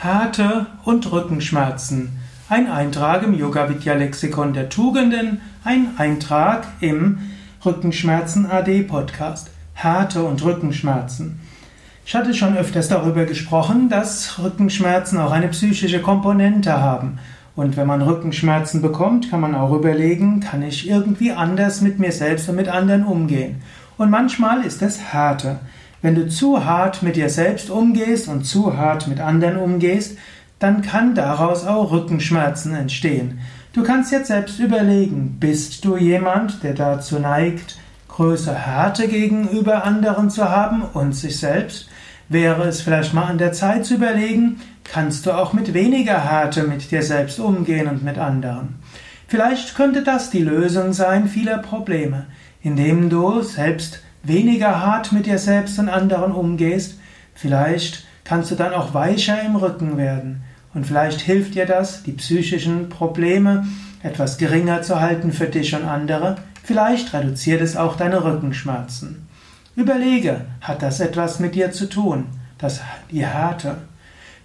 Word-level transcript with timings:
Härte 0.00 0.66
und 0.84 1.10
Rückenschmerzen. 1.10 2.20
Ein 2.48 2.70
Eintrag 2.70 3.24
im 3.24 3.34
Yoga 3.34 3.68
Vidya 3.68 3.94
Lexikon 3.94 4.52
der 4.52 4.68
Tugenden, 4.68 5.40
ein 5.64 5.88
Eintrag 5.98 6.68
im 6.78 7.18
Rückenschmerzen 7.64 8.48
AD 8.48 8.84
Podcast. 8.84 9.50
Härte 9.74 10.22
und 10.22 10.44
Rückenschmerzen. 10.44 11.40
Ich 12.06 12.14
hatte 12.14 12.32
schon 12.32 12.56
öfters 12.56 12.86
darüber 12.86 13.24
gesprochen, 13.24 13.88
dass 13.88 14.38
Rückenschmerzen 14.38 15.18
auch 15.18 15.32
eine 15.32 15.48
psychische 15.48 16.00
Komponente 16.00 16.80
haben. 16.80 17.18
Und 17.56 17.76
wenn 17.76 17.88
man 17.88 18.00
Rückenschmerzen 18.00 18.80
bekommt, 18.80 19.30
kann 19.30 19.40
man 19.40 19.56
auch 19.56 19.72
überlegen, 19.72 20.38
kann 20.38 20.62
ich 20.62 20.88
irgendwie 20.88 21.32
anders 21.32 21.80
mit 21.80 21.98
mir 21.98 22.12
selbst 22.12 22.48
und 22.48 22.54
mit 22.54 22.68
anderen 22.68 23.02
umgehen. 23.02 23.62
Und 23.96 24.10
manchmal 24.10 24.62
ist 24.62 24.80
es 24.80 25.00
Härte. 25.00 25.58
Wenn 26.00 26.14
du 26.14 26.28
zu 26.28 26.64
hart 26.64 27.02
mit 27.02 27.16
dir 27.16 27.28
selbst 27.28 27.70
umgehst 27.70 28.28
und 28.28 28.44
zu 28.44 28.76
hart 28.76 29.08
mit 29.08 29.20
anderen 29.20 29.56
umgehst, 29.56 30.16
dann 30.58 30.82
kann 30.82 31.14
daraus 31.14 31.66
auch 31.66 31.90
Rückenschmerzen 31.90 32.74
entstehen. 32.74 33.40
Du 33.72 33.82
kannst 33.82 34.12
jetzt 34.12 34.28
selbst 34.28 34.58
überlegen, 34.58 35.36
bist 35.40 35.84
du 35.84 35.96
jemand, 35.96 36.62
der 36.62 36.74
dazu 36.74 37.18
neigt, 37.18 37.78
größere 38.08 38.54
Härte 38.54 39.08
gegenüber 39.08 39.84
anderen 39.84 40.30
zu 40.30 40.48
haben 40.48 40.82
und 40.82 41.14
sich 41.14 41.38
selbst? 41.38 41.88
Wäre 42.28 42.64
es 42.64 42.80
vielleicht 42.80 43.14
mal 43.14 43.24
an 43.24 43.38
der 43.38 43.52
Zeit 43.52 43.86
zu 43.86 43.94
überlegen, 43.94 44.60
kannst 44.84 45.26
du 45.26 45.32
auch 45.32 45.52
mit 45.52 45.74
weniger 45.74 46.24
Härte 46.24 46.64
mit 46.64 46.90
dir 46.90 47.02
selbst 47.02 47.40
umgehen 47.40 47.88
und 47.88 48.04
mit 48.04 48.18
anderen? 48.18 48.76
Vielleicht 49.28 49.76
könnte 49.76 50.02
das 50.02 50.30
die 50.30 50.42
Lösung 50.42 50.92
sein 50.92 51.28
vieler 51.28 51.58
Probleme, 51.58 52.26
indem 52.62 53.10
du 53.10 53.42
selbst 53.42 54.00
weniger 54.28 54.80
hart 54.80 55.12
mit 55.12 55.26
dir 55.26 55.38
selbst 55.38 55.78
und 55.78 55.88
anderen 55.88 56.32
umgehst, 56.32 56.98
vielleicht 57.34 58.06
kannst 58.24 58.50
du 58.50 58.54
dann 58.54 58.74
auch 58.74 58.94
weicher 58.94 59.42
im 59.42 59.56
Rücken 59.56 59.96
werden. 59.96 60.42
Und 60.74 60.86
vielleicht 60.86 61.20
hilft 61.20 61.54
dir 61.54 61.66
das, 61.66 62.02
die 62.02 62.12
psychischen 62.12 62.88
Probleme 62.88 63.66
etwas 64.02 64.38
geringer 64.38 64.82
zu 64.82 65.00
halten 65.00 65.32
für 65.32 65.46
dich 65.46 65.74
und 65.74 65.84
andere. 65.84 66.36
Vielleicht 66.62 67.12
reduziert 67.14 67.62
es 67.62 67.76
auch 67.76 67.96
deine 67.96 68.22
Rückenschmerzen. 68.22 69.26
Überlege, 69.74 70.42
hat 70.60 70.82
das 70.82 71.00
etwas 71.00 71.40
mit 71.40 71.54
dir 71.54 71.72
zu 71.72 71.88
tun? 71.88 72.26
Das, 72.58 72.80
die 73.10 73.24
Härte. 73.24 73.76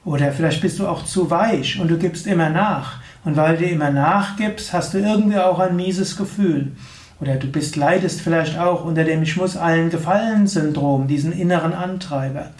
Oder 0.05 0.31
vielleicht 0.31 0.61
bist 0.61 0.79
du 0.79 0.87
auch 0.87 1.05
zu 1.05 1.29
weich 1.29 1.79
und 1.79 1.89
du 1.89 1.97
gibst 1.97 2.27
immer 2.27 2.49
nach. 2.49 3.01
Und 3.25 3.35
weil 3.35 3.57
du 3.57 3.65
immer 3.65 3.89
nachgibst, 3.89 4.73
hast 4.73 4.93
du 4.93 4.99
irgendwie 4.99 5.37
auch 5.37 5.59
ein 5.59 5.75
mieses 5.75 6.17
Gefühl. 6.17 6.73
Oder 7.19 7.35
du 7.35 7.47
bist, 7.47 7.75
leidest 7.75 8.21
vielleicht 8.21 8.57
auch 8.57 8.83
unter 8.85 9.03
dem 9.03 9.23
Ich 9.23 9.37
muss 9.37 9.55
allen 9.55 9.89
gefallen 9.89 10.47
Syndrom, 10.47 11.07
diesen 11.07 11.31
inneren 11.31 11.73
Antreiber. 11.73 12.51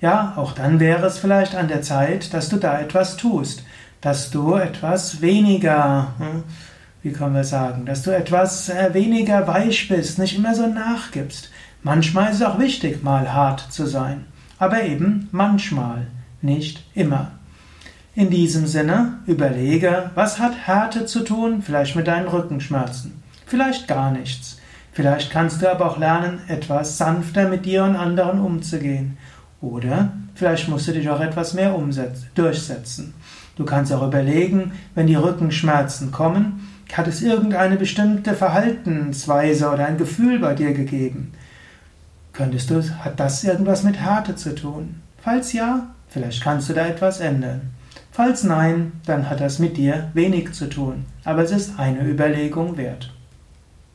Ja, 0.00 0.34
auch 0.36 0.52
dann 0.52 0.80
wäre 0.80 1.06
es 1.06 1.18
vielleicht 1.18 1.54
an 1.54 1.68
der 1.68 1.82
Zeit, 1.82 2.32
dass 2.32 2.48
du 2.48 2.56
da 2.56 2.80
etwas 2.80 3.16
tust, 3.16 3.64
dass 4.00 4.30
du 4.30 4.54
etwas 4.54 5.20
weniger, 5.20 6.14
hm, 6.18 6.44
wie 7.02 7.12
können 7.12 7.34
wir 7.34 7.44
sagen, 7.44 7.84
dass 7.84 8.02
du 8.02 8.10
etwas 8.10 8.68
äh, 8.68 8.94
weniger 8.94 9.46
weich 9.46 9.88
bist, 9.88 10.18
nicht 10.18 10.36
immer 10.36 10.54
so 10.54 10.66
nachgibst. 10.66 11.50
Manchmal 11.82 12.30
ist 12.30 12.36
es 12.36 12.42
auch 12.42 12.58
wichtig, 12.58 13.02
mal 13.02 13.32
hart 13.32 13.72
zu 13.72 13.86
sein, 13.86 14.26
aber 14.58 14.84
eben 14.84 15.28
manchmal, 15.32 16.06
nicht 16.40 16.84
immer. 16.94 17.32
In 18.14 18.30
diesem 18.30 18.66
Sinne 18.66 19.18
überlege, 19.26 20.10
was 20.14 20.38
hat 20.38 20.66
Härte 20.66 21.06
zu 21.06 21.20
tun, 21.20 21.62
vielleicht 21.62 21.96
mit 21.96 22.06
deinen 22.06 22.28
Rückenschmerzen. 22.28 23.22
Vielleicht 23.48 23.88
gar 23.88 24.10
nichts. 24.10 24.58
Vielleicht 24.92 25.30
kannst 25.30 25.62
du 25.62 25.70
aber 25.70 25.90
auch 25.90 25.98
lernen, 25.98 26.40
etwas 26.48 26.98
sanfter 26.98 27.48
mit 27.48 27.64
dir 27.64 27.82
und 27.84 27.96
anderen 27.96 28.40
umzugehen. 28.40 29.16
Oder 29.62 30.12
vielleicht 30.34 30.68
musst 30.68 30.86
du 30.86 30.92
dich 30.92 31.08
auch 31.08 31.20
etwas 31.20 31.54
mehr 31.54 31.74
durchsetzen. 32.34 33.14
Du 33.56 33.64
kannst 33.64 33.92
auch 33.92 34.06
überlegen, 34.06 34.72
wenn 34.94 35.06
die 35.06 35.14
Rückenschmerzen 35.14 36.12
kommen, 36.12 36.68
hat 36.92 37.06
es 37.06 37.22
irgendeine 37.22 37.76
bestimmte 37.76 38.34
Verhaltensweise 38.34 39.70
oder 39.70 39.86
ein 39.86 39.98
Gefühl 39.98 40.38
bei 40.38 40.54
dir 40.54 40.72
gegeben? 40.74 41.32
Könntest 42.34 42.70
du, 42.70 42.82
hat 43.02 43.18
das 43.18 43.44
irgendwas 43.44 43.82
mit 43.82 43.98
Härte 43.98 44.36
zu 44.36 44.54
tun? 44.54 45.00
Falls 45.22 45.54
ja, 45.54 45.88
vielleicht 46.08 46.42
kannst 46.42 46.68
du 46.68 46.74
da 46.74 46.86
etwas 46.86 47.20
ändern. 47.20 47.70
Falls 48.12 48.44
nein, 48.44 48.92
dann 49.06 49.28
hat 49.30 49.40
das 49.40 49.58
mit 49.58 49.76
dir 49.76 50.10
wenig 50.12 50.52
zu 50.52 50.68
tun, 50.68 51.06
aber 51.24 51.42
es 51.42 51.50
ist 51.50 51.78
eine 51.78 52.02
Überlegung 52.02 52.76
wert. 52.76 53.12